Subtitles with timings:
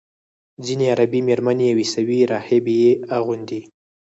[0.65, 3.61] ځینې عربي میرمنې او عیسوي راهبې یې اغوندي.